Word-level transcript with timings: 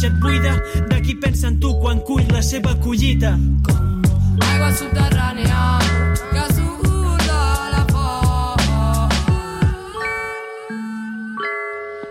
menja 0.00 0.06
et 0.06 0.20
buida 0.20 0.62
de 0.88 1.00
qui 1.00 1.14
pensa 1.14 1.48
en 1.48 1.58
tu 1.60 1.74
quan 1.80 2.00
cull 2.00 2.24
la 2.32 2.42
seva 2.42 2.74
collita. 2.80 3.36
Aigua 4.40 4.72
subterrània 4.72 5.78
que 6.32 6.44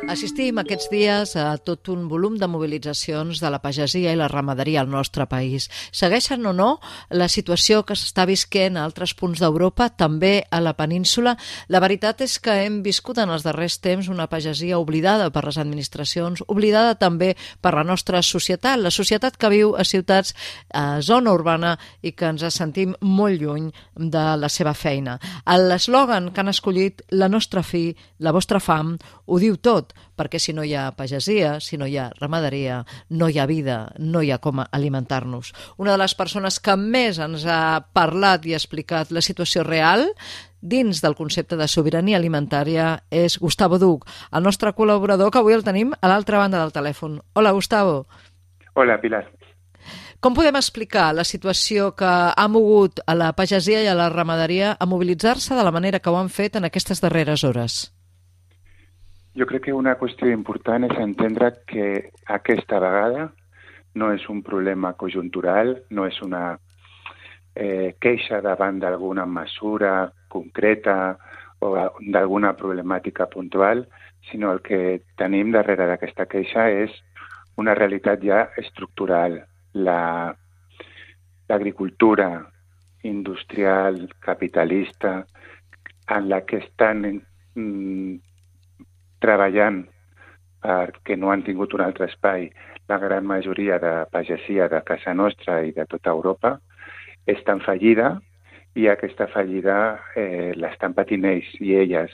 Assistim 0.10 0.58
aquests 0.58 0.88
dies 0.90 1.36
a 1.38 1.52
tot 1.62 1.92
un 1.94 2.08
volum 2.10 2.34
de 2.42 2.48
mobilitzacions 2.50 3.38
de 3.44 3.50
la 3.54 3.60
pagesia 3.62 4.10
i 4.10 4.18
la 4.18 4.26
ramaderia 4.32 4.82
al 4.82 4.88
nostre 4.90 5.28
país. 5.30 5.68
Segueixen 5.94 6.48
o 6.50 6.54
no 6.58 6.70
la 7.14 7.28
situació 7.30 7.84
que 7.86 7.94
s'està 7.94 8.26
visquent 8.26 8.80
a 8.80 8.88
altres 8.88 9.14
punts 9.14 9.38
d'Europa, 9.38 9.92
també 9.94 10.48
a 10.50 10.64
la 10.66 10.74
península? 10.74 11.36
La 11.70 11.82
veritat 11.84 12.24
és 12.26 12.40
que 12.42 12.56
hem 12.64 12.80
viscut 12.82 13.22
en 13.22 13.30
els 13.30 13.46
darrers 13.46 13.78
temps 13.84 14.10
una 14.10 14.26
pagesia 14.32 14.80
oblidada 14.82 15.30
per 15.30 15.46
les 15.46 15.62
administracions, 15.62 16.42
oblidada 16.48 16.98
també 16.98 17.36
per 17.62 17.76
la 17.78 17.86
nostra 17.86 18.24
societat, 18.26 18.82
la 18.82 18.90
societat 18.90 19.38
que 19.38 19.54
viu 19.54 19.78
a 19.78 19.86
ciutats, 19.86 20.34
a 20.74 21.04
zona 21.06 21.38
urbana 21.38 21.76
i 22.02 22.16
que 22.18 22.34
ens 22.34 22.48
sentim 22.58 22.98
molt 23.06 23.38
lluny 23.38 23.70
de 23.94 24.26
la 24.42 24.50
seva 24.50 24.74
feina. 24.74 25.20
L'eslògan 25.46 26.34
que 26.34 26.42
han 26.42 26.50
escollit, 26.50 27.06
la 27.14 27.30
nostra 27.30 27.62
fi, 27.62 27.92
la 28.26 28.34
vostra 28.34 28.58
fam, 28.58 28.98
ho 29.30 29.38
diu 29.38 29.62
tot, 29.62 29.94
perquè 30.20 30.40
si 30.40 30.54
no 30.54 30.64
hi 30.64 30.74
ha 30.76 30.90
pagesia, 30.98 31.60
si 31.64 31.78
no 31.78 31.88
hi 31.88 31.98
ha 31.98 32.10
ramaderia, 32.20 32.84
no 33.10 33.30
hi 33.30 33.40
ha 33.40 33.48
vida, 33.50 33.80
no 33.98 34.22
hi 34.22 34.32
ha 34.32 34.40
com 34.44 34.62
alimentar-nos. 34.66 35.54
Una 35.78 35.96
de 35.96 36.02
les 36.04 36.16
persones 36.16 36.60
que 36.60 36.76
més 36.76 37.20
ens 37.24 37.46
ha 37.48 37.80
parlat 37.94 38.46
i 38.46 38.56
explicat 38.58 39.12
la 39.16 39.24
situació 39.26 39.64
real 39.64 40.10
dins 40.62 41.02
del 41.02 41.16
concepte 41.16 41.56
de 41.56 41.68
sobirania 41.72 42.18
alimentària 42.20 43.00
és 43.10 43.40
Gustavo 43.40 43.80
Duc, 43.80 44.08
el 44.32 44.44
nostre 44.44 44.74
col·laborador 44.76 45.32
que 45.32 45.40
avui 45.40 45.56
el 45.56 45.64
tenim 45.64 45.94
a 45.96 46.12
l'altra 46.12 46.42
banda 46.42 46.60
del 46.60 46.76
telèfon. 46.76 47.22
Hola, 47.34 47.56
Gustavo. 47.56 48.08
Hola, 48.76 49.00
Pilar. 49.00 49.26
Com 50.20 50.36
podem 50.36 50.58
explicar 50.60 51.14
la 51.16 51.24
situació 51.24 51.94
que 51.96 52.10
ha 52.10 52.48
mogut 52.52 53.00
a 53.08 53.16
la 53.16 53.32
pagesia 53.38 53.80
i 53.86 53.88
a 53.88 53.96
la 53.96 54.10
ramaderia 54.12 54.74
a 54.76 54.86
mobilitzar-se 54.86 55.56
de 55.56 55.64
la 55.64 55.72
manera 55.72 56.02
que 56.04 56.12
ho 56.12 56.18
han 56.20 56.28
fet 56.28 56.60
en 56.60 56.68
aquestes 56.68 57.00
darreres 57.00 57.46
hores? 57.48 57.80
Jo 59.40 59.46
crec 59.48 59.70
que 59.70 59.74
una 59.74 59.94
qüestió 59.96 60.28
important 60.36 60.84
és 60.84 60.98
entendre 61.00 61.54
que 61.70 61.84
aquesta 62.36 62.76
vegada 62.84 63.30
no 63.96 64.10
és 64.12 64.26
un 64.28 64.42
problema 64.44 64.92
conjuntural, 65.00 65.78
no 65.96 66.08
és 66.10 66.18
una 66.26 66.58
eh, 67.56 67.96
queixa 68.04 68.42
davant 68.44 68.82
d'alguna 68.84 69.24
mesura 69.24 69.94
concreta 70.28 70.98
o 71.64 71.72
d'alguna 72.12 72.52
problemàtica 72.60 73.30
puntual, 73.32 73.86
sinó 74.28 74.52
el 74.52 74.60
que 74.60 75.06
tenim 75.16 75.56
darrere 75.56 75.88
d'aquesta 75.88 76.28
queixa 76.28 76.68
és 76.84 76.92
una 77.56 77.80
realitat 77.80 78.20
ja 78.20 78.44
estructural. 78.60 79.40
La, 79.88 80.36
l'agricultura 81.48 82.32
industrial, 83.08 84.10
capitalista, 84.20 85.22
en 86.10 86.28
la 86.28 86.44
que 86.44 86.58
estan 86.66 87.22
mm, 87.56 88.29
treballant 89.24 89.84
perquè 90.60 91.16
no 91.16 91.32
han 91.32 91.44
tingut 91.48 91.74
un 91.74 91.86
altre 91.86 92.10
espai 92.10 92.50
la 92.90 92.98
gran 92.98 93.26
majoria 93.26 93.78
de 93.80 93.94
pagesia 94.12 94.68
de 94.68 94.82
casa 94.84 95.14
nostra 95.14 95.62
i 95.64 95.72
de 95.72 95.86
tota 95.86 96.10
Europa, 96.10 96.58
estan 97.26 97.62
fallida 97.62 98.18
i 98.76 98.88
aquesta 98.90 99.28
fallida 99.30 99.78
eh, 100.18 100.52
l'estan 100.58 100.96
patint 100.98 101.28
ells 101.30 101.54
i 101.62 101.76
elles. 101.78 102.12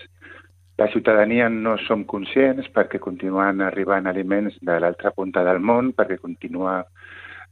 La 0.78 0.90
ciutadania 0.92 1.48
no 1.50 1.78
som 1.86 2.04
conscients 2.04 2.68
perquè 2.76 3.00
continuen 3.00 3.64
arribant 3.64 4.08
aliments 4.12 4.58
de 4.62 4.80
l'altra 4.84 5.14
punta 5.16 5.44
del 5.48 5.62
món, 5.64 5.94
perquè 5.96 6.20
continua 6.20 6.82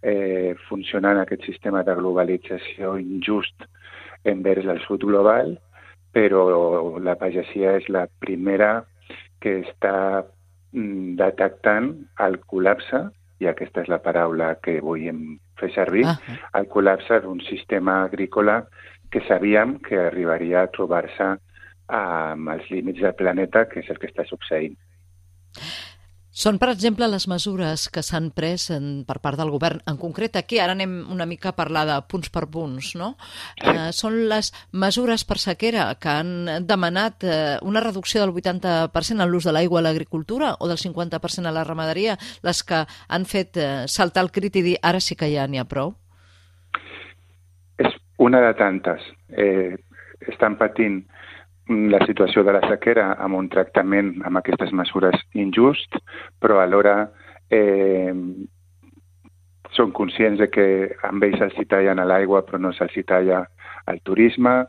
eh, 0.04 0.56
funcionant 0.68 1.22
aquest 1.22 1.48
sistema 1.48 1.84
de 1.88 1.96
globalització 1.96 2.97
injust 3.00 3.63
envers 4.28 4.68
el 4.68 4.84
sud 4.84 5.08
global, 5.08 5.56
però 6.12 7.00
la 7.00 7.16
pagesia 7.19 7.78
és 7.80 7.88
la 7.88 8.09
primera 8.19 8.84
que 9.44 9.59
està 9.66 9.96
mm, 10.24 11.16
detectant 11.20 11.92
el 12.24 12.40
col·lapse, 12.48 13.04
i 13.44 13.50
aquesta 13.50 13.84
és 13.84 13.92
la 13.92 14.00
paraula 14.04 14.54
que 14.64 14.78
vull 14.84 15.04
fer 15.59 15.70
servir, 15.76 16.06
ah. 16.08 16.18
el 16.59 16.70
col·lapse 16.72 17.20
d'un 17.26 17.42
sistema 17.44 18.04
agrícola 18.08 18.62
que 19.12 19.22
sabíem 19.28 19.78
que 19.84 20.00
arribaria 20.08 20.64
a 20.64 20.72
trobar-se 20.74 21.34
amb 21.94 22.54
els 22.56 22.70
límits 22.72 23.04
del 23.04 23.16
planeta, 23.20 23.68
que 23.70 23.84
és 23.84 23.92
el 23.92 24.00
que 24.02 24.09
està 24.09 24.26
succeint. 24.26 24.78
Són, 26.33 26.57
per 26.57 26.71
exemple, 26.71 27.05
les 27.05 27.27
mesures 27.29 27.83
que 27.94 28.01
s'han 28.01 28.31
pres 28.33 28.63
en, 28.73 29.03
per 29.05 29.19
part 29.21 29.38
del 29.38 29.51
govern. 29.53 29.83
En 29.85 29.99
concret, 30.01 30.33
aquí 30.39 30.57
ara 30.57 30.73
anem 30.73 30.95
una 31.13 31.27
mica 31.29 31.51
a 31.51 31.53
parlar 31.53 31.83
de 31.85 31.97
punts 32.09 32.31
per 32.33 32.47
punts, 32.49 32.95
no? 32.97 33.11
Eh, 33.61 33.91
són 33.94 34.17
les 34.31 34.49
mesures 34.73 35.21
per 35.29 35.38
sequera 35.38 35.91
que 36.01 36.09
han 36.09 36.66
demanat 36.66 37.27
eh, 37.27 37.35
una 37.61 37.83
reducció 37.85 38.23
del 38.23 38.33
80% 38.33 39.21
en 39.21 39.29
l'ús 39.29 39.45
de 39.45 39.53
l'aigua 39.53 39.83
a 39.83 39.85
l'agricultura 39.85 40.55
o 40.57 40.71
del 40.71 40.81
50% 40.81 41.45
a 41.45 41.53
la 41.53 41.67
ramaderia, 41.69 42.17
les 42.41 42.63
que 42.65 42.81
han 42.81 43.29
fet 43.29 43.61
eh, 43.61 43.69
saltar 43.85 44.25
el 44.25 44.33
crit 44.33 44.57
i 44.57 44.65
dir 44.65 44.77
ara 44.81 45.03
sí 45.05 45.13
que 45.13 45.29
ja 45.29 45.45
n'hi 45.45 45.61
ha 45.61 45.69
prou? 45.69 45.94
És 47.77 47.94
una 48.17 48.41
de 48.41 48.55
tantes. 48.57 49.05
Eh, 49.38 49.77
estan 50.33 50.57
patint 50.57 51.03
la 51.91 52.01
situació 52.07 52.44
de 52.44 52.56
la 52.56 52.63
sequera 52.69 53.13
amb 53.25 53.39
un 53.39 53.50
tractament 53.51 54.16
amb 54.28 54.39
aquestes 54.39 54.73
mesures 54.75 55.19
injust, 55.34 55.97
però 56.39 56.61
alhora 56.61 56.97
eh, 57.50 58.13
són 59.73 59.91
conscients 59.91 60.39
de 60.39 60.50
que 60.53 60.67
amb 61.09 61.25
ells 61.25 61.39
se'ls 61.41 61.69
tallen 61.69 62.01
a 62.01 62.07
l'aigua 62.09 62.44
però 62.45 62.62
no 62.62 62.73
se'ls 62.73 62.97
talla 63.09 63.44
al 63.89 64.00
turisme, 64.07 64.62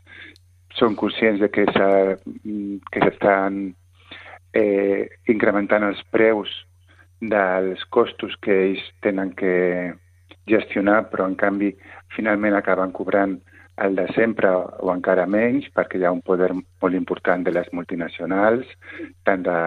són 0.75 0.97
conscients 0.99 1.41
de 1.41 1.51
que 1.55 1.67
s'estan 1.71 3.59
eh, 4.55 5.07
incrementant 5.31 5.87
els 5.87 6.01
preus 6.11 6.51
dels 7.21 7.85
costos 7.95 8.35
que 8.43 8.57
ells 8.69 8.83
tenen 9.05 9.33
que 9.39 9.95
gestionar, 10.51 11.05
però 11.11 11.29
en 11.29 11.37
canvi 11.41 11.71
finalment 12.17 12.57
acaben 12.59 12.93
cobrant 12.93 13.39
el 13.77 13.97
de 13.97 14.07
sempre 14.15 14.51
o 14.55 14.93
encara 14.93 15.27
menys, 15.27 15.67
perquè 15.75 15.99
hi 15.99 16.07
ha 16.07 16.15
un 16.15 16.23
poder 16.23 16.53
molt 16.55 16.95
important 16.95 17.43
de 17.45 17.55
les 17.55 17.71
multinacionals, 17.73 18.69
tant 19.27 19.43
de, 19.47 19.59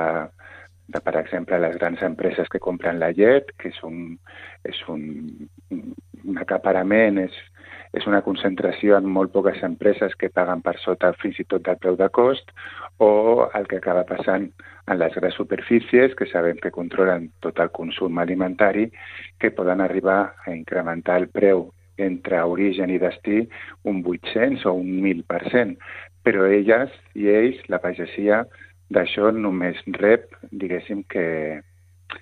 de 0.87 1.01
per 1.03 1.17
exemple, 1.19 1.59
les 1.59 1.75
grans 1.75 2.01
empreses 2.07 2.47
que 2.47 2.63
compren 2.63 3.01
la 3.01 3.11
llet, 3.11 3.51
que 3.59 3.73
és 3.73 3.83
un, 3.83 4.15
és 4.63 4.79
un, 4.87 5.03
un 5.75 6.41
acaparament, 6.43 7.19
és, 7.25 7.35
és 7.97 8.07
una 8.07 8.23
concentració 8.23 8.95
en 8.97 9.07
molt 9.11 9.33
poques 9.35 9.59
empreses 9.67 10.15
que 10.15 10.31
paguen 10.31 10.63
per 10.63 10.77
sota 10.79 11.11
fins 11.19 11.39
i 11.43 11.47
tot 11.51 11.65
del 11.67 11.79
preu 11.83 11.99
de 11.99 12.07
cost, 12.15 12.55
o 13.03 13.49
el 13.59 13.67
que 13.67 13.81
acaba 13.81 14.07
passant 14.07 14.47
en 14.87 14.99
les 15.01 15.15
grans 15.19 15.35
superfícies, 15.35 16.15
que 16.15 16.31
sabem 16.31 16.59
que 16.63 16.71
controlen 16.71 17.33
tot 17.43 17.59
el 17.59 17.73
consum 17.75 18.23
alimentari, 18.23 18.87
que 19.37 19.51
poden 19.51 19.83
arribar 19.83 20.21
a 20.45 20.55
incrementar 20.55 21.19
el 21.19 21.27
preu 21.27 21.67
entre 21.97 22.41
origen 22.43 22.93
i 22.93 22.99
destí 23.01 23.43
un 23.83 24.03
800 24.05 24.65
o 24.69 24.73
un 24.79 24.99
1.000%, 25.01 25.77
però 26.23 26.45
elles 26.45 26.93
i 27.15 27.29
ells, 27.31 27.63
la 27.71 27.81
pagesia, 27.83 28.43
d'això 28.93 29.31
només 29.31 29.79
rep, 29.99 30.31
diguéssim, 30.51 31.03
que, 31.11 31.25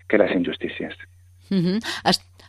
que 0.09 0.17
les 0.21 0.31
injustícies. 0.35 0.95
Mm 1.49 1.61
-hmm. 1.61 1.77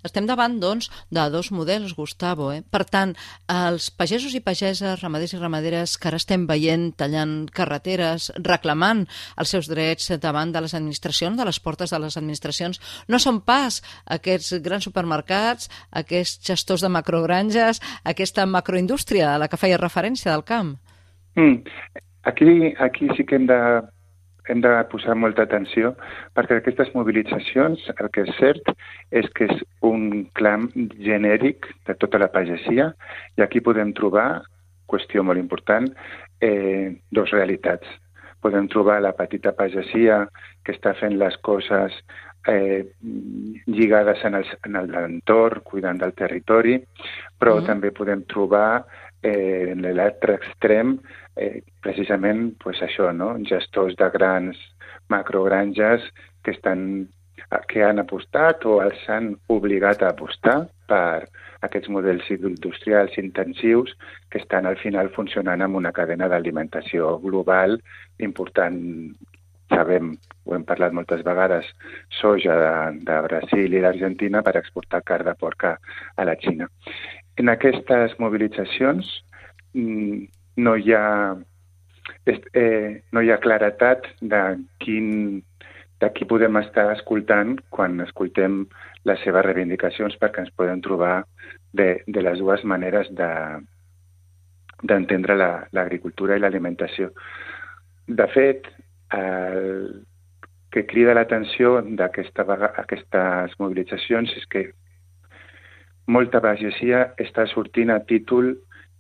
Estem 0.07 0.27
davant, 0.29 0.59
doncs, 0.63 0.89
de 1.11 1.25
dos 1.33 1.51
models, 1.53 1.95
Gustavo. 1.97 2.51
Eh? 2.55 2.63
Per 2.63 2.85
tant, 2.89 3.15
els 3.53 3.89
pagesos 3.91 4.35
i 4.37 4.43
pageses, 4.45 5.01
ramaders 5.03 5.35
i 5.35 5.41
ramaderes 5.41 5.97
que 5.99 6.11
ara 6.11 6.21
estem 6.21 6.47
veient 6.49 6.93
tallant 6.99 7.49
carreteres, 7.53 8.31
reclamant 8.39 9.05
els 9.37 9.55
seus 9.55 9.71
drets 9.71 10.13
davant 10.23 10.53
de 10.55 10.63
les 10.65 10.77
administracions, 10.79 11.37
de 11.37 11.49
les 11.49 11.61
portes 11.61 11.93
de 11.93 12.01
les 12.03 12.17
administracions, 12.17 12.81
no 13.09 13.21
són 13.23 13.43
pas 13.47 13.81
aquests 14.19 14.61
grans 14.65 14.87
supermercats, 14.89 15.71
aquests 15.91 16.47
gestors 16.47 16.85
de 16.87 16.93
macrogranges, 16.93 17.83
aquesta 18.05 18.47
macroindústria 18.47 19.35
a 19.35 19.41
la 19.43 19.51
que 19.51 19.61
feia 19.61 19.81
referència 19.81 20.33
del 20.33 20.47
camp. 20.47 20.77
Mm. 21.37 21.63
Aquí, 22.27 22.75
aquí 22.83 23.07
sí 23.17 23.25
que 23.25 23.37
hem 23.39 23.47
de 23.47 23.59
hem 24.49 24.63
de 24.65 24.73
posar 24.91 25.17
molta 25.19 25.47
atenció 25.47 25.95
perquè 26.37 26.61
aquestes 26.61 26.93
mobilitzacions, 26.95 27.83
el 28.01 28.11
que 28.15 28.27
és 28.27 28.33
cert 28.41 28.73
és 29.11 29.29
que 29.37 29.49
és 29.51 29.65
un 29.87 30.27
clam 30.39 30.69
genèric 31.03 31.69
de 31.89 31.97
tota 32.01 32.21
la 32.23 32.31
pagesia 32.33 32.93
i 33.37 33.45
aquí 33.45 33.61
podem 33.61 33.93
trobar, 33.97 34.43
qüestió 34.91 35.25
molt 35.27 35.43
important, 35.43 35.89
eh, 36.41 36.95
dos 37.11 37.31
realitats. 37.35 37.89
Podem 38.43 38.69
trobar 38.71 39.01
la 39.03 39.15
petita 39.17 39.53
pagesia 39.57 40.27
que 40.63 40.75
està 40.77 40.93
fent 40.95 41.17
les 41.19 41.35
coses 41.43 41.95
eh, 42.47 42.85
lligades 43.67 44.23
en 44.25 44.39
l'entorn, 44.93 45.65
cuidant 45.65 45.99
del 45.99 46.15
territori, 46.15 46.79
però 47.39 47.59
mm. 47.59 47.67
també 47.67 47.91
podem 47.91 48.23
trobar 48.31 48.85
eh, 49.27 49.73
en 49.73 49.85
l'altre 49.99 50.39
extrem 50.39 50.97
eh, 51.37 51.63
precisament 51.83 52.49
pues, 52.63 52.81
això, 52.85 53.11
no? 53.13 53.35
gestors 53.49 53.99
de 53.99 54.11
grans 54.15 54.63
macrogranges 55.13 56.07
que 56.43 56.55
estan 56.55 57.07
que 57.69 57.83
han 57.85 58.01
apostat 58.03 58.65
o 58.67 58.81
els 58.83 59.03
han 59.13 59.35
obligat 59.53 60.03
a 60.03 60.11
apostar 60.15 60.57
per 60.91 61.29
aquests 61.67 61.91
models 61.93 62.27
industrials 62.33 63.17
intensius 63.23 63.95
que 64.31 64.41
estan 64.43 64.67
al 64.67 64.79
final 64.83 65.13
funcionant 65.15 65.63
amb 65.63 65.79
una 65.81 65.93
cadena 65.93 66.29
d'alimentació 66.33 67.17
global 67.23 67.79
important. 68.19 68.81
Sabem, 69.71 70.13
ho 70.47 70.55
hem 70.55 70.65
parlat 70.67 70.95
moltes 70.95 71.25
vegades, 71.27 71.67
soja 72.21 72.55
de, 72.61 72.75
de 73.07 73.21
Brasil 73.25 73.75
i 73.75 73.83
d'Argentina 73.83 74.43
per 74.47 74.57
exportar 74.61 75.03
carn 75.03 75.27
de 75.27 75.35
porc 75.39 75.67
a 75.67 76.27
la 76.29 76.37
Xina. 76.43 76.71
En 77.37 77.49
aquestes 77.53 78.15
mobilitzacions 78.23 79.09
mm, 79.75 80.25
no 80.65 80.77
hi 80.77 80.93
ha 80.97 81.37
eh, 82.27 83.03
no 83.13 83.21
hi 83.23 83.31
ha 83.31 83.43
claretat 83.43 84.07
de 84.21 84.43
quin 84.83 85.43
de 86.01 86.11
qui 86.13 86.25
podem 86.29 86.57
estar 86.61 86.93
escoltant 86.93 87.57
quan 87.73 88.01
escoltem 88.05 88.67
les 89.09 89.21
seves 89.25 89.45
reivindicacions 89.47 90.17
perquè 90.21 90.41
ens 90.45 90.53
podem 90.57 90.81
trobar 90.85 91.25
de, 91.73 92.03
de 92.07 92.21
les 92.25 92.39
dues 92.43 92.65
maneres 92.65 93.09
d'entendre 94.83 95.35
de, 95.41 95.51
l'agricultura 95.77 96.33
la, 96.35 96.39
i 96.39 96.41
l'alimentació. 96.45 97.05
De 98.07 98.27
fet, 98.35 98.69
el 99.17 100.05
que 100.75 100.85
crida 100.85 101.15
l'atenció 101.17 101.81
d'aquestes 101.97 103.57
mobilitzacions 103.63 104.29
és 104.37 104.45
que 104.53 104.63
molta 106.07 106.41
pagesia 106.41 107.11
està 107.23 107.47
sortint 107.51 107.91
a 107.91 108.01
títol 108.09 108.55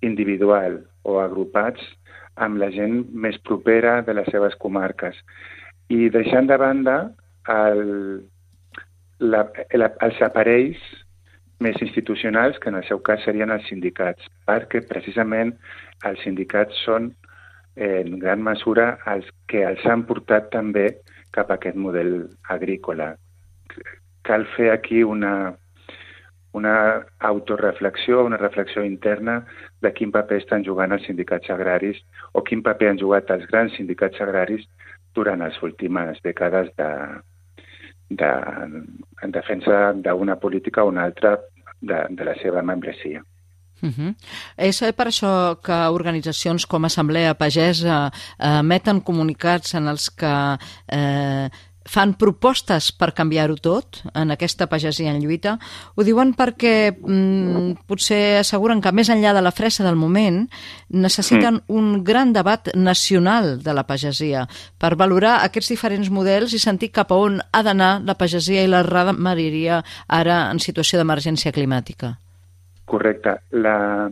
individual 0.06 0.80
o 1.06 1.20
agrupats 1.22 1.82
amb 2.36 2.60
la 2.60 2.68
gent 2.74 3.04
més 3.12 3.38
propera 3.48 4.00
de 4.06 4.14
les 4.18 4.28
seves 4.32 4.56
comarques 4.60 5.16
i 5.88 6.08
deixant 6.12 6.48
de 6.50 6.58
banda 6.60 6.96
el, 7.48 7.82
la, 9.22 9.46
el, 9.70 9.86
els 9.86 10.22
aparells 10.26 10.82
més 11.62 11.78
institucionals, 11.80 12.58
que 12.60 12.68
en 12.68 12.76
el 12.76 12.84
seu 12.84 13.00
cas 13.00 13.22
serien 13.24 13.52
els 13.54 13.64
sindicats, 13.70 14.26
perquè 14.44 14.82
precisament 14.88 15.54
els 16.04 16.20
sindicats 16.24 16.76
són 16.84 17.14
en 17.76 18.18
gran 18.20 18.42
mesura 18.44 18.96
els 19.12 19.28
que 19.48 19.62
els 19.68 19.84
han 19.88 20.04
portat 20.08 20.50
també 20.52 20.88
cap 21.32 21.50
a 21.50 21.56
aquest 21.56 21.76
model 21.76 22.28
agrícola. 22.52 23.14
Cal 24.24 24.44
fer 24.56 24.70
aquí 24.72 25.02
una, 25.04 25.54
una 26.56 27.04
autoreflexió, 27.18 28.24
una 28.24 28.38
reflexió 28.40 28.84
interna 28.84 29.44
de 29.84 29.92
quin 29.92 30.12
paper 30.12 30.40
estan 30.40 30.64
jugant 30.64 30.94
els 30.96 31.04
sindicats 31.04 31.52
agraris 31.52 32.00
o 32.32 32.42
quin 32.46 32.62
paper 32.64 32.92
han 32.92 33.00
jugat 33.02 33.30
els 33.34 33.44
grans 33.50 33.76
sindicats 33.76 34.20
agraris 34.24 34.64
durant 35.16 35.44
les 35.44 35.56
últimes 35.62 36.20
dècades 36.24 36.72
de, 36.80 36.90
de, 38.08 38.32
en 39.22 39.36
defensa 39.36 39.92
d'una 39.92 40.40
política 40.40 40.84
o 40.84 40.92
una 40.92 41.04
altra 41.04 41.36
de, 41.80 42.02
de 42.10 42.24
la 42.24 42.36
seva 42.42 42.62
membresia. 42.62 43.22
Uh 43.82 43.90
-huh. 43.90 44.14
És 44.56 44.80
per 44.96 45.06
això 45.06 45.60
que 45.60 45.78
organitzacions 45.92 46.66
com 46.66 46.84
Assemblea 46.84 47.34
Pagesa 47.34 48.10
eh, 48.38 48.58
emeten 48.60 49.00
comunicats 49.00 49.74
en 49.74 49.88
els 49.88 50.10
que 50.10 50.56
eh, 50.88 51.48
fan 51.86 52.14
propostes 52.18 52.90
per 52.92 53.12
canviar-ho 53.16 53.56
tot 53.62 54.02
en 54.14 54.34
aquesta 54.34 54.66
pagesia 54.70 55.12
en 55.12 55.20
lluita. 55.22 55.56
Ho 55.94 56.04
diuen 56.06 56.34
perquè 56.36 56.92
mm, 56.92 57.86
potser 57.88 58.40
asseguren 58.42 58.82
que 58.82 58.92
més 58.92 59.10
enllà 59.12 59.32
de 59.36 59.44
la 59.44 59.54
fressa 59.54 59.86
del 59.86 59.98
moment 59.98 60.44
necessiten 60.90 61.60
mm. 61.60 61.78
un 61.78 62.04
gran 62.04 62.34
debat 62.34 62.72
nacional 62.74 63.56
de 63.62 63.74
la 63.74 63.86
pagesia 63.86 64.46
per 64.78 64.96
valorar 64.98 65.38
aquests 65.46 65.72
diferents 65.74 66.10
models 66.10 66.54
i 66.54 66.62
sentir 66.62 66.92
cap 66.92 67.12
a 67.12 67.20
on 67.22 67.40
ha 67.40 67.62
d'anar 67.66 67.92
la 68.04 68.18
pagesia 68.18 68.64
i 68.64 68.70
la 68.70 68.84
ramaderia 68.86 69.82
ara 70.08 70.46
en 70.50 70.60
situació 70.62 71.00
d'emergència 71.00 71.54
climàtica. 71.54 72.16
Correcte. 72.86 73.38
La, 73.50 74.08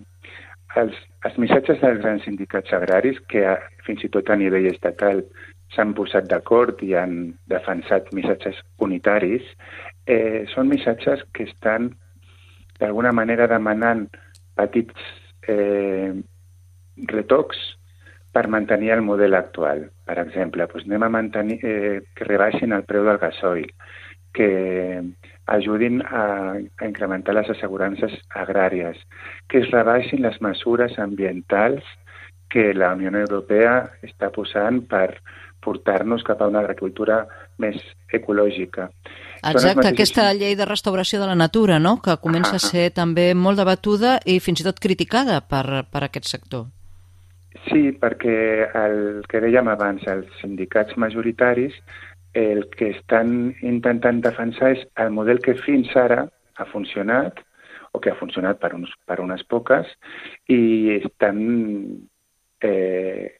els, 0.80 0.96
els 1.26 1.38
missatges 1.38 1.80
dels 1.82 2.00
grans 2.02 2.24
sindicats 2.26 2.72
agraris, 2.74 3.20
que 3.30 3.44
fins 3.86 4.02
i 4.04 4.10
tot 4.12 4.30
a 4.30 4.38
nivell 4.38 4.66
estatal 4.70 5.22
s'han 5.74 5.94
posat 5.98 6.28
d'acord 6.30 6.80
i 6.86 6.94
han 6.98 7.34
defensat 7.50 8.10
missatges 8.16 8.60
unitaris, 8.86 9.44
eh, 10.06 10.44
són 10.54 10.70
missatges 10.70 11.24
que 11.34 11.48
estan 11.50 11.90
d'alguna 12.80 13.12
manera 13.12 13.48
demanant 13.50 14.06
petits 14.58 15.08
eh, 15.48 16.12
retocs 17.10 17.58
per 18.34 18.48
mantenir 18.50 18.90
el 18.96 19.02
model 19.02 19.34
actual. 19.38 19.88
Per 20.04 20.18
exemple, 20.18 20.66
doncs 20.66 20.88
anem 20.88 21.06
a 21.06 21.12
mantenir 21.18 21.58
eh, 21.62 22.00
que 22.14 22.26
rebaixin 22.26 22.74
el 22.74 22.86
preu 22.88 23.06
del 23.06 23.20
gasoil, 23.22 23.70
que 24.34 24.50
ajudin 25.46 26.00
a, 26.02 26.24
a 26.58 26.86
incrementar 26.88 27.36
les 27.36 27.50
assegurances 27.54 28.16
agràries, 28.34 28.98
que 29.48 29.62
es 29.62 29.70
rebaixin 29.70 30.24
les 30.26 30.40
mesures 30.42 30.98
ambientals 30.98 31.86
que 32.50 32.72
la 32.74 32.92
Unió 32.94 33.10
Europea 33.18 33.76
està 34.06 34.30
posant 34.34 34.82
per 34.90 35.20
portar-nos 35.64 36.22
cap 36.26 36.42
a 36.42 36.48
una 36.50 36.60
agricultura 36.62 37.24
més 37.58 37.80
ecològica. 38.12 38.90
Exacte, 39.44 39.88
aquesta 39.90 40.30
llei 40.36 40.54
de 40.56 40.68
restauració 40.68 41.20
de 41.20 41.28
la 41.32 41.36
natura, 41.36 41.80
no?, 41.80 41.98
que 42.04 42.16
comença 42.22 42.56
ah, 42.56 42.62
a 42.62 42.64
ser 42.64 42.86
també 42.96 43.32
molt 43.34 43.60
debatuda 43.60 44.18
i 44.24 44.38
fins 44.40 44.62
i 44.62 44.68
tot 44.68 44.80
criticada 44.80 45.40
per, 45.44 45.84
per 45.90 46.06
aquest 46.06 46.30
sector. 46.30 46.66
Sí, 47.68 47.92
perquè 47.96 48.38
el 48.76 48.98
que 49.30 49.40
dèiem 49.40 49.68
abans, 49.72 50.04
els 50.10 50.28
sindicats 50.40 50.96
majoritaris 51.00 51.76
el 52.34 52.66
que 52.74 52.90
estan 52.90 53.54
intentant 53.62 54.18
defensar 54.20 54.72
és 54.74 54.82
el 54.98 55.12
model 55.14 55.38
que 55.40 55.54
fins 55.62 55.92
ara 55.96 56.24
ha 56.58 56.66
funcionat 56.72 57.38
o 57.94 58.00
que 58.02 58.10
ha 58.10 58.18
funcionat 58.18 58.58
per, 58.58 58.72
uns, 58.74 58.90
per 59.06 59.20
unes 59.22 59.44
poques 59.46 59.86
i 60.50 60.98
estan 60.98 61.38
eh, 62.60 63.38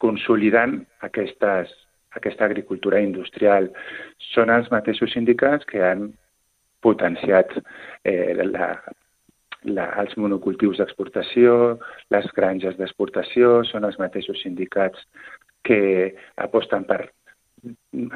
consolidant 0.00 0.80
aquestes, 1.06 1.72
aquesta 2.18 2.46
agricultura 2.46 3.00
industrial. 3.02 3.70
Són 4.32 4.52
els 4.54 4.70
mateixos 4.72 5.14
sindicats 5.14 5.66
que 5.70 5.82
han 5.84 6.10
potenciat 6.84 7.52
eh, 8.04 8.34
la, 8.44 8.70
la, 9.64 9.88
els 10.02 10.16
monocultius 10.20 10.80
d'exportació, 10.80 11.78
les 12.14 12.30
granges 12.36 12.76
d'exportació, 12.80 13.62
són 13.70 13.88
els 13.88 13.98
mateixos 14.00 14.40
sindicats 14.44 15.04
que 15.64 16.14
aposten 16.44 16.84
per 16.88 17.04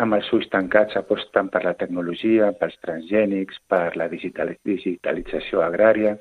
amb 0.02 0.16
els 0.16 0.26
ulls 0.36 0.48
tancats 0.52 0.98
aposten 1.00 1.48
per 1.52 1.62
la 1.64 1.72
tecnologia, 1.80 2.50
pels 2.60 2.76
transgènics, 2.84 3.56
per 3.72 3.96
la 3.96 4.08
digitalització 4.12 5.62
agrària. 5.64 6.18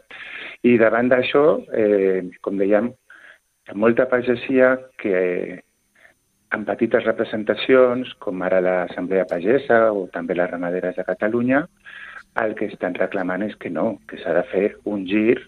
I 0.63 0.77
davant 0.79 1.11
d'això, 1.11 1.43
eh, 1.75 2.23
com 2.41 2.55
dèiem, 2.61 2.93
molta 3.75 4.07
pagesia 4.09 4.77
que 4.97 5.63
en 6.55 6.63
petites 6.65 7.03
representacions, 7.03 8.13
com 8.23 8.41
ara 8.45 8.61
l'Assemblea 8.63 9.27
Pagesa 9.27 9.87
o 9.91 10.07
també 10.13 10.37
les 10.37 10.49
ramaderes 10.49 10.95
de 10.95 11.03
Catalunya, 11.07 11.65
el 12.43 12.53
que 12.55 12.67
estan 12.69 12.95
reclamant 12.95 13.43
és 13.43 13.55
que 13.59 13.69
no, 13.73 13.97
que 14.07 14.19
s'ha 14.21 14.33
de 14.37 14.43
fer 14.51 14.65
un 14.85 15.05
gir 15.09 15.39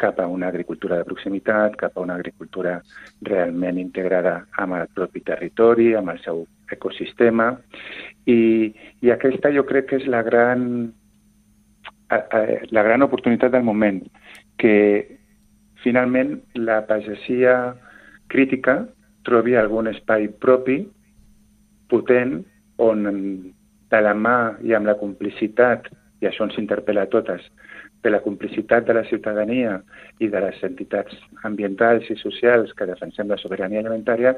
cap 0.00 0.20
a 0.20 0.26
una 0.30 0.48
agricultura 0.48 0.98
de 1.00 1.04
proximitat, 1.08 1.74
cap 1.76 1.96
a 1.96 2.04
una 2.04 2.14
agricultura 2.14 2.78
realment 3.26 3.80
integrada 3.82 4.36
amb 4.62 4.78
el 4.78 4.86
propi 4.94 5.24
territori, 5.26 5.92
amb 5.98 6.14
el 6.14 6.22
seu 6.22 6.44
ecosistema. 6.72 7.50
I, 8.26 8.72
i 9.02 9.12
aquesta 9.12 9.52
jo 9.54 9.66
crec 9.68 9.90
que 9.90 10.00
és 10.00 10.08
la 10.10 10.22
gran, 10.26 10.62
la 12.08 12.86
gran 12.86 13.04
oportunitat 13.06 13.52
del 13.52 13.66
moment, 13.66 14.00
que 14.56 15.15
finalment 15.82 16.36
la 16.54 16.82
pagesia 16.88 17.74
crítica 18.32 18.84
trobi 19.26 19.56
algun 19.58 19.90
espai 19.90 20.28
propi, 20.42 20.80
potent, 21.90 22.38
on 22.82 23.06
de 23.90 24.00
la 24.02 24.14
mà 24.14 24.36
i 24.62 24.74
amb 24.76 24.86
la 24.86 24.96
complicitat, 25.00 25.88
i 26.22 26.28
això 26.28 26.46
ens 26.46 26.58
interpel·la 26.60 27.06
a 27.06 27.10
totes, 27.12 27.42
de 28.02 28.12
la 28.12 28.20
complicitat 28.22 28.86
de 28.86 28.94
la 28.94 29.04
ciutadania 29.08 29.80
i 30.22 30.28
de 30.30 30.40
les 30.44 30.58
entitats 30.68 31.16
ambientals 31.48 32.06
i 32.12 32.16
socials 32.20 32.72
que 32.78 32.86
defensem 32.86 33.28
la 33.30 33.38
sobirania 33.40 33.82
alimentària, 33.82 34.36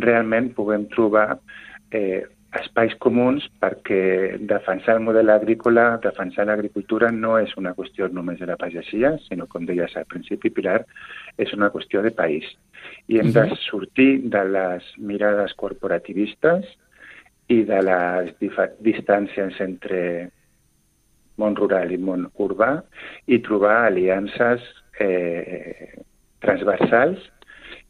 realment 0.00 0.52
puguem 0.56 0.86
trobar 0.94 1.34
eh, 1.92 2.24
espais 2.58 2.94
comuns 2.98 3.44
perquè 3.62 4.36
defensar 4.50 4.96
el 4.96 5.04
model 5.06 5.30
agrícola, 5.30 6.00
defensar 6.02 6.48
l'agricultura 6.48 7.10
no 7.14 7.36
és 7.38 7.52
una 7.60 7.74
qüestió 7.76 8.08
només 8.10 8.40
de 8.40 8.48
la 8.50 8.58
pagesia, 8.58 9.12
sinó, 9.28 9.46
com 9.46 9.68
deies 9.68 9.94
al 9.96 10.08
principi, 10.10 10.50
Pilar, 10.50 10.80
és 11.38 11.52
una 11.54 11.70
qüestió 11.70 12.02
de 12.02 12.10
país. 12.10 12.48
I 13.06 13.20
hem 13.20 13.30
de 13.36 13.46
sortir 13.68 14.10
de 14.34 14.44
les 14.50 14.86
mirades 14.98 15.54
corporativistes 15.54 16.66
i 17.50 17.62
de 17.66 17.80
les 17.86 18.34
distàncies 18.82 19.58
entre 19.62 20.02
món 21.40 21.56
rural 21.56 21.92
i 21.94 21.98
món 21.98 22.26
urbà 22.42 22.72
i 23.30 23.38
trobar 23.46 23.86
aliances 23.86 24.64
eh, 25.00 26.02
transversals 26.44 27.22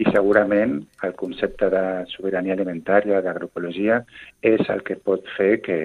i 0.00 0.06
segurament 0.08 0.78
el 1.06 1.12
concepte 1.22 1.68
de 1.72 1.82
sobirania 2.14 2.54
alimentària, 2.56 3.20
d'agroecologia, 3.24 4.00
és 4.52 4.62
el 4.72 4.80
que 4.86 4.96
pot 4.96 5.26
fer 5.36 5.52
que, 5.66 5.78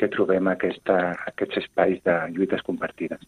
que 0.00 0.10
trobem 0.16 0.50
aquesta, 0.50 0.98
aquests 1.30 1.62
espais 1.62 2.02
de 2.08 2.16
lluites 2.34 2.64
compartides. 2.66 3.22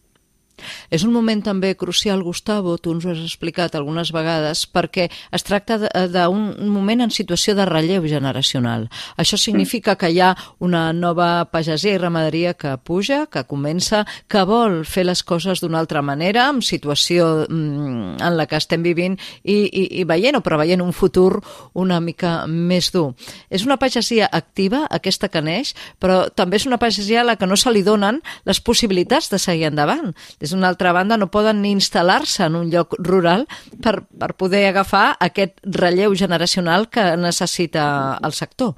És 0.90 1.05
un 1.05 1.12
moment 1.14 1.43
també 1.43 1.75
crucial, 1.76 2.23
Gustavo, 2.23 2.76
tu 2.78 2.95
ens 2.95 3.07
ho 3.07 3.12
has 3.12 3.23
explicat 3.23 3.75
algunes 3.75 4.12
vegades, 4.14 4.66
perquè 4.71 5.09
es 5.35 5.47
tracta 5.47 5.78
d'un 6.12 6.71
moment 6.73 7.07
en 7.07 7.14
situació 7.14 7.57
de 7.57 7.66
relleu 7.69 8.07
generacional. 8.09 8.88
Això 9.16 9.38
significa 9.40 9.97
que 9.97 10.11
hi 10.11 10.21
ha 10.21 10.35
una 10.59 10.93
nova 10.93 11.47
pagesia 11.50 11.95
i 11.95 12.00
ramaderia 12.00 12.55
que 12.55 12.76
puja, 12.78 13.25
que 13.31 13.45
comença, 13.49 14.05
que 14.28 14.45
vol 14.47 14.83
fer 14.85 15.07
les 15.07 15.23
coses 15.26 15.62
d'una 15.62 15.81
altra 15.83 16.02
manera, 16.02 16.49
en 16.50 16.62
situació 16.62 17.47
mm, 17.49 18.19
en 18.23 18.37
la 18.38 18.47
que 18.47 18.59
estem 18.61 18.85
vivint 18.85 19.16
i, 19.43 19.57
i, 19.66 19.85
i 20.00 20.05
veient 20.09 20.38
o 20.38 20.45
preveient 20.45 20.83
un 20.85 20.95
futur 20.97 21.43
una 21.75 22.00
mica 22.00 22.47
més 22.47 22.90
dur. 22.95 23.12
És 23.50 23.66
una 23.66 23.78
pagesia 23.81 24.28
activa, 24.33 24.85
aquesta 24.90 25.31
que 25.33 25.43
neix, 25.43 25.75
però 26.02 26.26
també 26.35 26.61
és 26.61 26.66
una 26.69 26.81
pagesia 26.83 27.23
a 27.23 27.26
la 27.26 27.37
que 27.37 27.49
no 27.49 27.59
se 27.59 27.73
li 27.73 27.83
donen 27.87 28.23
les 28.49 28.61
possibilitats 28.61 29.31
de 29.33 29.40
seguir 29.43 29.69
endavant. 29.71 30.14
Des 30.40 30.52
d'una 30.52 30.71
altra 30.76 30.92
banda, 30.92 31.16
no 31.16 31.33
poden 31.33 31.64
ni 31.64 31.73
instal·lar-se 31.73 32.45
en 32.47 32.61
un 32.61 32.71
lloc 32.71 32.95
rural 33.00 33.49
per, 33.83 34.02
per 34.06 34.35
poder 34.37 34.66
agafar 34.68 35.16
aquest 35.18 35.59
relleu 35.64 36.14
generacional 36.14 36.90
que 36.92 37.16
necessita 37.16 38.21
el 38.23 38.37
sector. 38.37 38.76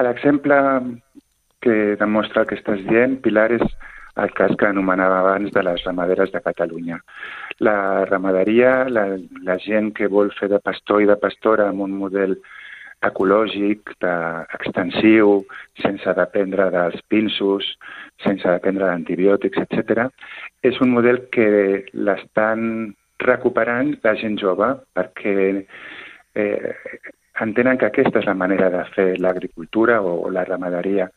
L'exemple 0.00 0.56
que 1.62 1.94
demostra 2.00 2.42
el 2.42 2.48
que 2.48 2.56
estàs 2.58 2.80
dient, 2.88 3.20
Pilar, 3.22 3.50
és 3.54 3.62
el 4.16 4.32
cas 4.36 4.56
que 4.58 4.66
anomenava 4.68 5.20
abans 5.20 5.52
de 5.52 5.62
les 5.62 5.84
ramaderes 5.84 6.32
de 6.32 6.40
Catalunya. 6.44 6.98
La 7.60 8.04
ramaderia, 8.08 8.88
la, 8.88 9.06
la 9.44 9.56
gent 9.62 9.92
que 9.96 10.08
vol 10.08 10.32
fer 10.38 10.50
de 10.52 10.60
pastor 10.64 11.04
i 11.04 11.08
de 11.08 11.16
pastora 11.20 11.68
amb 11.70 11.84
un 11.84 11.94
model 12.00 12.36
ecològic, 13.08 13.94
de, 14.02 14.14
extensiu, 14.58 15.40
sense 15.82 16.14
dependre 16.18 16.68
dels 16.74 17.00
pinsos, 17.10 17.66
sense 18.22 18.46
dependre 18.46 18.88
d'antibiòtics, 18.88 19.64
etc. 19.64 20.06
És 20.62 20.78
un 20.84 20.92
model 20.94 21.24
que 21.34 21.48
l'estan 21.92 22.92
recuperant 23.22 23.96
la 24.02 24.14
gent 24.18 24.38
jove 24.40 24.68
perquè 24.96 25.34
eh, 26.34 26.74
entenen 27.40 27.78
que 27.78 27.88
aquesta 27.88 28.20
és 28.20 28.28
la 28.28 28.36
manera 28.38 28.68
de 28.70 28.82
fer 28.94 29.08
l'agricultura 29.18 30.00
o, 30.02 30.18
o 30.26 30.30
la 30.30 30.44
ramaderia 30.48 31.08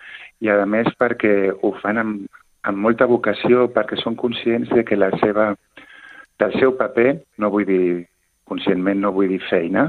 i 0.42 0.50
a 0.50 0.65
més 0.70 0.89
perquè 1.00 1.51
ho 1.54 1.72
fan 1.82 2.01
amb, 2.01 2.27
amb 2.65 2.82
molta 2.88 3.08
vocació 3.10 3.68
perquè 3.74 4.00
són 4.01 4.18
conscients 4.20 4.70
de 4.74 4.86
que 4.86 4.98
la 4.98 5.12
seva, 5.22 5.54
del 6.39 6.60
seu 6.60 6.75
paper, 6.77 7.12
no 7.38 7.51
vull 7.54 7.68
dir 7.68 7.86
conscientment 8.50 9.02
no 9.02 9.12
vull 9.16 9.32
dir 9.32 9.42
feina, 9.50 9.88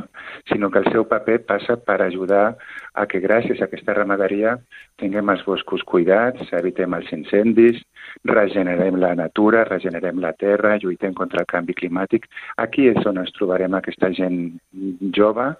sinó 0.50 0.70
que 0.70 0.80
el 0.80 0.88
seu 0.92 1.04
paper 1.08 1.38
passa 1.48 1.76
per 1.76 2.00
ajudar 2.02 2.56
a 2.96 3.04
que 3.10 3.20
gràcies 3.20 3.60
a 3.60 3.66
aquesta 3.68 3.94
ramaderia 3.96 4.56
tinguem 5.00 5.28
els 5.32 5.44
boscos 5.44 5.84
cuidats, 5.84 6.48
evitem 6.56 6.96
els 6.96 7.12
incendis, 7.12 7.82
regenerem 8.24 8.96
la 9.00 9.14
natura, 9.18 9.64
regenerem 9.68 10.20
la 10.24 10.32
terra, 10.32 10.76
lluitem 10.82 11.14
contra 11.14 11.44
el 11.44 11.50
canvi 11.50 11.76
climàtic. 11.76 12.26
Aquí 12.56 12.88
és 12.88 13.04
on 13.06 13.20
ens 13.20 13.34
trobarem 13.36 13.76
aquesta 13.76 14.10
gent 14.16 14.40
jove 15.16 15.50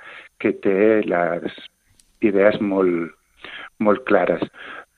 que 0.41 0.55
té 0.65 1.03
les 1.05 1.61
idees 2.25 2.61
molt, 2.61 3.13
molt 3.79 4.05
clares. 4.09 4.43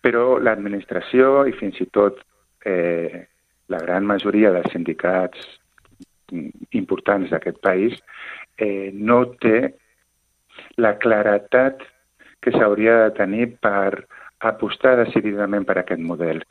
Però 0.04 0.38
l'administració 0.38 1.48
i 1.50 1.56
fins 1.58 1.80
i 1.82 1.88
tot 1.90 2.22
eh, 2.64 3.26
la 3.68 3.80
gran 3.82 4.06
majoria 4.06 4.52
dels 4.54 4.70
sindicats 4.72 5.58
importants 6.76 7.30
d'aquest 7.30 7.60
país, 7.64 7.96
eh, 8.58 8.90
no 8.92 9.24
té 9.42 9.74
la 10.76 10.96
claretat 10.98 11.82
que 12.42 12.52
s'hauria 12.54 13.04
de 13.04 13.14
tenir 13.18 13.46
per 13.62 14.06
apostar 14.40 14.96
decididament 14.98 15.66
per 15.66 15.78
aquest 15.80 16.02
model. 16.02 16.42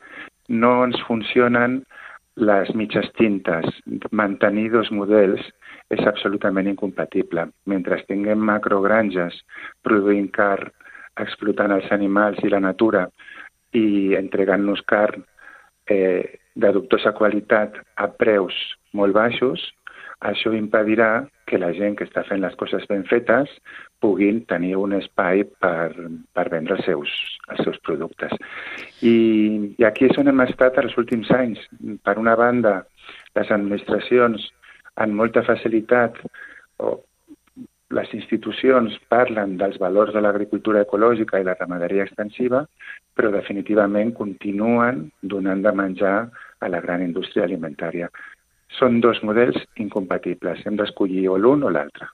No 0.48 0.84
ens 0.84 1.00
funcionen 1.06 1.82
les 2.38 2.70
mitges 2.74 3.08
tintes. 3.18 3.66
Mantenir 4.10 4.68
dos 4.72 4.90
models 4.94 5.42
és 5.90 6.04
absolutament 6.06 6.68
incompatible. 6.70 7.48
Mentre 7.66 8.02
tinguem 8.06 8.44
macrogranges 8.50 9.40
produint 9.82 10.28
carn, 10.34 10.70
explotant 11.18 11.74
els 11.74 11.88
animals 11.90 12.38
i 12.46 12.52
la 12.52 12.60
natura 12.62 13.08
i 13.74 14.14
entregant-nos 14.14 14.84
carn 14.86 15.24
eh, 15.90 16.38
de 16.58 16.70
dubtosa 16.74 17.14
qualitat 17.14 17.76
a 17.96 18.08
preus 18.10 18.54
molt 18.98 19.14
baixos, 19.14 19.62
això 20.18 20.50
impedirà 20.56 21.28
que 21.46 21.60
la 21.62 21.70
gent 21.76 21.94
que 21.96 22.06
està 22.08 22.24
fent 22.26 22.42
les 22.42 22.56
coses 22.58 22.82
ben 22.90 23.04
fetes 23.06 23.50
puguin 24.02 24.40
tenir 24.50 24.74
un 24.76 24.96
espai 24.98 25.44
per, 25.62 25.94
per 26.34 26.46
vendre 26.50 26.74
els 26.76 26.84
seus, 26.86 27.12
els 27.52 27.62
seus 27.62 27.78
productes. 27.86 28.34
I, 29.00 29.14
I 29.78 29.86
aquí 29.86 30.08
és 30.08 30.18
on 30.18 30.30
hem 30.30 30.42
estat 30.44 30.78
els 30.82 30.96
últims 30.98 31.30
anys. 31.34 31.62
Per 32.02 32.18
una 32.18 32.34
banda, 32.38 32.80
les 33.38 33.52
administracions 33.54 34.50
amb 34.98 35.14
molta 35.14 35.44
facilitat 35.46 36.18
o 36.82 36.98
les 37.94 38.10
institucions 38.12 38.98
parlen 39.08 39.54
dels 39.60 39.78
valors 39.80 40.12
de 40.12 40.20
l'agricultura 40.20 40.82
ecològica 40.84 41.38
i 41.40 41.46
la 41.46 41.56
ramaderia 41.56 42.04
extensiva, 42.04 42.66
però 43.16 43.30
definitivament 43.32 44.12
continuen 44.18 45.06
donant 45.22 45.62
de 45.64 45.72
menjar 45.72 46.18
a 46.60 46.68
la 46.68 46.80
gran 46.84 47.02
indústria 47.04 47.44
alimentària. 47.44 48.10
Són 48.78 49.00
dos 49.00 49.22
models 49.24 49.58
incompatibles. 49.76 50.64
Hem 50.66 50.76
d'escollir 50.76 51.28
o 51.32 51.38
l'un 51.40 51.64
o 51.64 51.72
l'altre. 51.72 52.10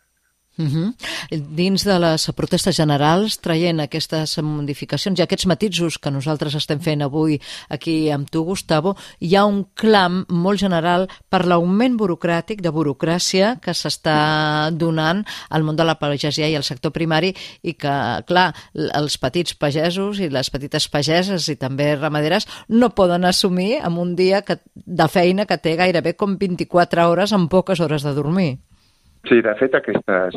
Uh 0.56 0.66
-huh. 0.66 0.94
Dins 1.30 1.82
de 1.84 1.98
les 1.98 2.30
protestes 2.36 2.76
generals, 2.76 3.40
traient 3.40 3.80
aquestes 3.80 4.38
modificacions 4.38 5.18
i 5.18 5.22
aquests 5.22 5.46
matisos 5.46 5.98
que 5.98 6.10
nosaltres 6.10 6.54
estem 6.54 6.78
fent 6.80 7.02
avui 7.02 7.40
aquí 7.68 8.08
amb 8.10 8.30
tu, 8.30 8.44
Gustavo, 8.44 8.96
hi 9.18 9.34
ha 9.34 9.44
un 9.46 9.66
clam 9.74 10.24
molt 10.28 10.60
general 10.60 11.08
per 11.28 11.44
l'augment 11.44 11.96
burocràtic 11.96 12.60
de 12.60 12.70
burocràcia 12.70 13.58
que 13.60 13.74
s'està 13.74 14.70
donant 14.70 15.24
al 15.50 15.64
món 15.64 15.76
de 15.76 15.84
la 15.84 15.98
pagesia 15.98 16.48
i 16.48 16.54
al 16.54 16.62
sector 16.62 16.92
primari 16.92 17.34
i 17.62 17.74
que, 17.74 18.22
clar, 18.26 18.54
els 18.74 19.18
petits 19.18 19.54
pagesos 19.54 20.20
i 20.20 20.28
les 20.28 20.50
petites 20.50 20.88
pageses 20.88 21.48
i 21.48 21.56
també 21.56 21.96
ramaderes 21.96 22.46
no 22.68 22.94
poden 22.94 23.24
assumir 23.24 23.80
amb 23.82 23.98
un 23.98 24.14
dia 24.14 24.42
que, 24.42 24.60
de 24.74 25.08
feina 25.08 25.46
que 25.46 25.58
té 25.58 25.74
gairebé 25.76 26.14
com 26.14 26.38
24 26.38 27.08
hores 27.08 27.32
amb 27.32 27.50
poques 27.50 27.80
hores 27.80 28.02
de 28.02 28.14
dormir. 28.14 28.58
Sí, 29.28 29.40
de 29.40 29.54
fet, 29.56 29.74
aquestes 29.74 30.36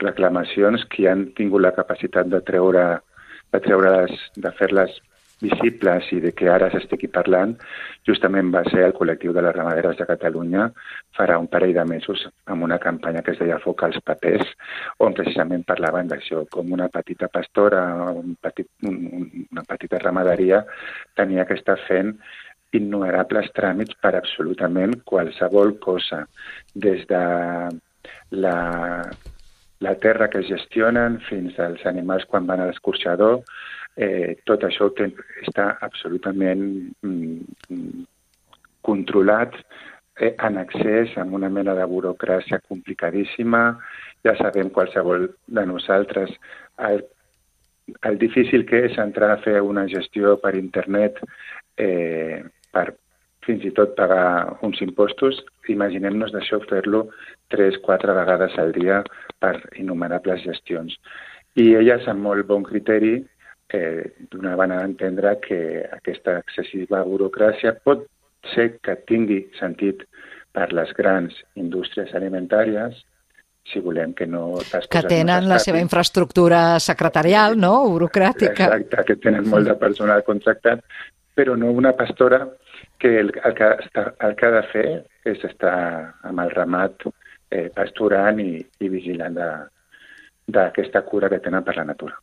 reclamacions 0.00 0.84
que 0.90 1.06
han 1.10 1.28
tingut 1.38 1.62
la 1.62 1.74
capacitat 1.76 2.30
de 2.32 2.40
treure 2.46 2.86
de 3.52 3.60
treure-les, 3.64 4.12
de 4.36 4.50
fer-les 4.58 4.96
visibles 5.40 6.08
i 6.12 6.18
de 6.24 6.32
que 6.34 6.48
ara 6.50 6.66
s'estigui 6.72 7.08
parlant, 7.14 7.52
justament 8.08 8.50
va 8.54 8.64
ser 8.66 8.82
el 8.88 8.94
col·lectiu 8.96 9.32
de 9.36 9.44
les 9.44 9.54
ramaderes 9.54 10.00
de 10.00 10.06
Catalunya 10.08 10.66
farà 11.16 11.36
un 11.38 11.46
parell 11.52 11.76
de 11.76 11.84
mesos 11.86 12.24
amb 12.50 12.66
una 12.66 12.80
campanya 12.82 13.22
que 13.22 13.36
es 13.36 13.38
deia 13.38 13.60
Foc 13.62 13.84
als 13.86 14.00
papers, 14.04 14.50
on 14.98 15.14
precisament 15.14 15.62
parlaven 15.68 16.10
d'això, 16.10 16.42
com 16.50 16.74
una 16.74 16.90
petita 16.90 17.30
pastora, 17.30 17.84
un 18.10 18.34
petit, 18.42 18.66
un, 18.82 18.98
una 19.52 19.64
petita 19.68 20.02
ramaderia 20.02 20.64
tenia 21.14 21.46
que 21.46 21.58
estar 21.60 21.78
fent 21.86 22.16
innumerables 22.74 23.52
tràmits 23.56 23.94
per 24.02 24.16
absolutament 24.18 24.98
qualsevol 25.08 25.78
cosa, 25.80 26.24
des 26.74 27.06
de 27.08 27.22
la, 28.30 29.08
la 29.80 29.94
terra 30.02 30.28
que 30.30 30.42
es 30.42 30.48
gestionen 30.50 31.20
fins 31.28 31.58
als 31.58 31.84
animals 31.86 32.26
quan 32.30 32.46
van 32.46 32.60
a 32.60 32.68
l'escorxador, 32.68 33.42
eh, 33.96 34.38
tot 34.46 34.64
això 34.66 34.90
ten, 34.96 35.12
està 35.46 35.70
absolutament 35.84 36.64
mm, 37.02 38.04
controlat 38.86 39.54
eh, 40.18 40.34
en 40.34 40.58
accés 40.58 41.14
amb 41.18 41.34
una 41.38 41.50
mena 41.50 41.74
de 41.78 41.86
burocràcia 41.86 42.60
complicadíssima. 42.66 43.62
Ja 44.26 44.34
sabem 44.38 44.70
qualsevol 44.74 45.28
de 45.46 45.66
nosaltres 45.66 46.32
el, 46.88 47.04
el 48.02 48.18
difícil 48.18 48.66
que 48.66 48.84
és 48.88 48.98
entrar 48.98 49.30
a 49.34 49.42
fer 49.42 49.60
una 49.62 49.86
gestió 49.90 50.36
per 50.42 50.54
internet 50.58 51.20
eh, 51.76 52.42
per 52.72 52.90
fins 53.48 53.64
i 53.64 53.72
tot 53.76 53.96
pagar 53.96 54.58
uns 54.66 54.82
impostos, 54.84 55.40
imaginem-nos 55.72 56.34
d'això 56.34 56.60
fer-lo 56.68 57.06
tres, 57.52 57.80
quatre 57.84 58.12
vegades 58.16 58.54
al 58.60 58.74
dia 58.76 59.00
per 59.40 59.56
innumerables 59.80 60.44
gestions. 60.44 60.94
I 61.56 61.72
elles, 61.80 62.04
amb 62.12 62.22
molt 62.28 62.46
bon 62.46 62.66
criteri, 62.66 63.16
eh, 63.72 64.04
donaven 64.30 64.72
a 64.72 64.82
entendre 64.84 65.38
que 65.40 65.60
aquesta 65.96 66.38
excessiva 66.44 67.02
burocràcia 67.08 67.74
pot 67.84 68.06
ser 68.54 68.74
que 68.84 68.96
tingui 69.08 69.46
sentit 69.58 70.04
per 70.52 70.70
les 70.72 70.92
grans 70.96 71.34
indústries 71.56 72.14
alimentàries, 72.14 73.00
si 73.68 73.80
volem 73.84 74.14
que 74.16 74.26
no... 74.26 74.56
Que 74.88 75.02
tenen 75.04 75.44
no 75.44 75.54
la 75.54 75.58
seva 75.60 75.80
infraestructura 75.80 76.78
secretarial, 76.80 77.58
no?, 77.60 77.74
burocràtica. 77.92 78.70
Exacte, 78.70 79.04
que 79.10 79.18
tenen 79.24 79.48
molt 79.48 79.68
de 79.68 79.76
personal 79.80 80.24
contractat, 80.24 80.84
però 81.36 81.56
no 81.56 81.72
una 81.76 81.92
pastora 81.96 82.46
que 82.98 83.18
el, 83.20 83.32
el, 83.44 83.54
que, 83.54 83.72
està, 83.86 84.12
el 84.26 84.36
que 84.36 84.46
ha 84.46 84.54
de 84.58 84.62
fer 84.72 84.86
és 85.28 85.42
estar 85.46 85.74
amb 86.28 86.44
el 86.44 86.50
ramat 86.54 87.08
eh, 87.08 87.68
pasturant 87.74 88.40
i, 88.42 88.58
i 88.80 88.88
vigilant 88.92 89.36
d'aquesta 90.48 91.04
cura 91.06 91.30
que 91.30 91.42
tenen 91.44 91.64
per 91.64 91.76
la 91.78 91.86
natura. 91.88 92.18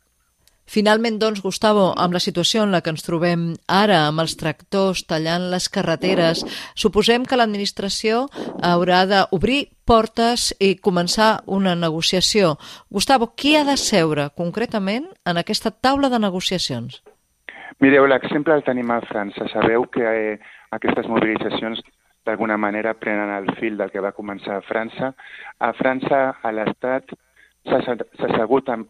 Finalment, 0.66 1.20
doncs, 1.22 1.44
Gustavo, 1.46 1.92
amb 1.94 2.16
la 2.18 2.20
situació 2.20 2.64
en 2.66 2.72
la 2.74 2.80
que 2.82 2.90
ens 2.90 3.06
trobem 3.06 3.52
ara, 3.70 4.00
amb 4.08 4.24
els 4.24 4.34
tractors 4.40 5.04
tallant 5.06 5.46
les 5.52 5.68
carreteres, 5.70 6.42
suposem 6.74 7.28
que 7.30 7.38
l'administració 7.38 8.24
haurà 8.66 9.04
d'obrir 9.06 9.60
portes 9.86 10.50
i 10.58 10.74
començar 10.82 11.44
una 11.46 11.76
negociació. 11.78 12.56
Gustavo, 12.90 13.30
qui 13.38 13.54
ha 13.56 13.64
de 13.64 13.78
seure 13.78 14.32
concretament 14.34 15.06
en 15.30 15.38
aquesta 15.38 15.70
taula 15.70 16.10
de 16.10 16.20
negociacions? 16.20 17.04
Mireu, 17.84 18.08
l'exemple 18.10 18.56
el 18.56 18.66
tenim 18.66 18.90
a 18.90 19.02
França. 19.06 19.46
Sabeu 19.52 19.86
que 19.94 20.02
eh, 20.02 20.36
aquestes 20.76 21.08
mobilitzacions 21.12 21.82
d'alguna 22.26 22.58
manera 22.58 22.96
prenen 22.98 23.32
el 23.36 23.52
fil 23.60 23.78
del 23.78 23.92
que 23.94 24.04
va 24.04 24.16
començar 24.18 24.58
a 24.58 24.66
França. 24.66 25.14
A 25.60 25.72
França, 25.78 26.22
a 26.42 26.52
l'Estat, 26.52 27.14
s'ha 27.70 27.98
assegut 28.30 28.70
amb 28.74 28.90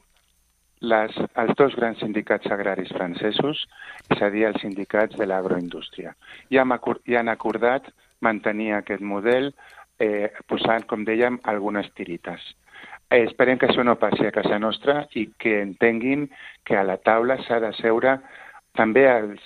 les, 0.82 1.16
els 1.42 1.54
dos 1.60 1.76
grans 1.76 2.00
sindicats 2.04 2.52
agraris 2.52 2.92
francesos, 2.96 3.64
és 4.12 4.22
a 4.22 4.30
dir, 4.32 4.46
els 4.50 4.62
sindicats 4.64 5.18
de 5.20 5.28
l'agroindústria. 5.28 6.16
I, 6.50 6.60
hem, 6.62 6.76
I 7.06 7.20
han 7.20 7.32
acordat 7.32 7.90
mantenir 8.22 8.74
aquest 8.76 9.04
model 9.04 9.52
eh, 10.00 10.32
posant, 10.48 10.86
com 10.88 11.06
dèiem, 11.08 11.40
algunes 11.44 11.90
tirites. 11.98 12.44
Eh, 13.10 13.24
esperem 13.24 13.60
que 13.62 13.70
això 13.70 13.84
no 13.86 14.00
passi 14.02 14.26
a 14.28 14.34
casa 14.36 14.60
nostra 14.60 15.04
i 15.14 15.28
que 15.40 15.60
entenguin 15.62 16.28
que 16.66 16.78
a 16.78 16.86
la 16.88 16.98
taula 16.98 17.38
s'ha 17.46 17.60
de 17.64 17.72
seure 17.78 18.18
també 18.76 19.06
els, 19.08 19.42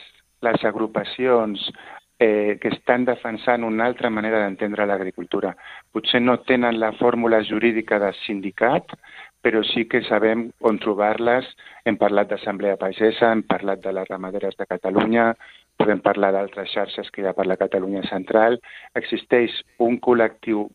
les 0.45 0.63
agrupacions 0.65 1.65
eh, 2.19 2.57
que 2.61 2.67
estan 2.67 3.05
defensant 3.05 3.63
una 3.63 3.85
altra 3.85 4.09
manera 4.09 4.43
d'entendre 4.43 4.85
l'agricultura. 4.85 5.55
Potser 5.91 6.21
no 6.21 6.41
tenen 6.43 6.79
la 6.79 6.91
fórmula 6.99 7.39
jurídica 7.47 7.97
de 7.99 8.11
sindicat, 8.25 8.91
però 9.41 9.63
sí 9.63 9.85
que 9.87 10.03
sabem 10.03 10.49
on 10.59 10.81
trobar-les. 10.83 11.47
Hem 11.87 11.97
parlat 11.97 12.27
d'Assemblea 12.29 12.75
Pagesa, 12.77 13.31
hem 13.31 13.45
parlat 13.47 13.79
de 13.85 13.95
les 13.95 14.11
ramaderes 14.11 14.59
de 14.59 14.67
Catalunya, 14.67 15.31
podem 15.79 16.03
parlar 16.03 16.33
d'altres 16.35 16.73
xarxes 16.75 17.07
que 17.09 17.23
hi 17.23 17.29
ha 17.29 17.33
per 17.37 17.47
la 17.47 17.57
Catalunya 17.57 18.03
central. 18.11 18.59
Existeix 18.99 19.55
un 19.79 19.95
col·lectiu 20.03 20.67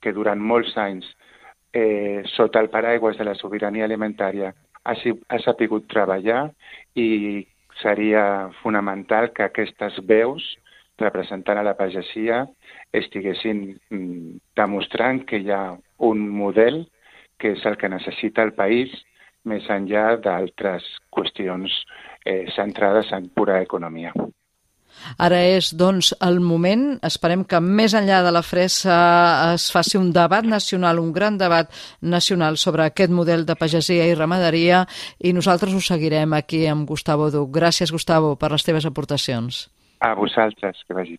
que 0.00 0.12
durant 0.14 0.38
molts 0.38 0.76
anys, 0.78 1.08
eh, 1.74 2.22
sota 2.36 2.60
el 2.62 2.70
paraigües 2.70 3.18
de 3.18 3.26
la 3.26 3.34
sobirania 3.34 3.84
alimentària, 3.84 4.54
ha, 4.84 4.94
ha 4.94 5.38
sapigut 5.42 5.88
treballar 5.90 6.52
i 6.94 7.46
seria 7.80 8.50
fonamental 8.62 9.32
que 9.34 9.42
aquestes 9.42 9.98
veus 10.06 10.44
representant 11.00 11.58
a 11.58 11.66
la 11.66 11.76
pagesia 11.78 12.44
estiguessin 12.92 13.64
mm, 13.90 14.36
demostrant 14.56 15.24
que 15.28 15.40
hi 15.42 15.50
ha 15.50 15.64
un 16.10 16.28
model 16.28 16.84
que 17.38 17.54
és 17.56 17.64
el 17.66 17.76
que 17.80 17.90
necessita 17.90 18.44
el 18.46 18.54
país 18.54 18.94
més 19.44 19.66
enllà 19.68 20.14
d'altres 20.24 20.86
qüestions 21.12 21.74
eh, 22.24 22.46
centrades 22.54 23.10
en 23.12 23.28
pura 23.28 23.60
economia. 23.62 24.14
Ara 25.18 25.40
és, 25.42 25.72
doncs, 25.76 26.12
el 26.24 26.38
moment. 26.40 26.84
Esperem 27.04 27.44
que 27.48 27.60
més 27.60 27.94
enllà 27.98 28.22
de 28.24 28.32
la 28.34 28.44
fressa 28.46 28.96
es 29.52 29.66
faci 29.74 29.98
un 30.00 30.12
debat 30.14 30.46
nacional, 30.46 31.02
un 31.02 31.12
gran 31.12 31.38
debat 31.38 31.70
nacional 32.00 32.56
sobre 32.56 32.86
aquest 32.86 33.12
model 33.12 33.44
de 33.44 33.58
pagesia 33.58 34.06
i 34.08 34.14
ramaderia 34.14 34.84
i 35.18 35.34
nosaltres 35.36 35.74
ho 35.74 35.82
seguirem 35.82 36.38
aquí 36.38 36.64
amb 36.70 36.88
Gustavo 36.88 37.30
Duc. 37.34 37.50
Gràcies, 37.58 37.92
Gustavo, 37.92 38.36
per 38.38 38.54
les 38.54 38.64
teves 38.64 38.86
aportacions. 38.86 39.66
A 40.04 40.12
vosaltres, 40.12 40.82
que 40.86 40.92
vagi. 40.92 41.16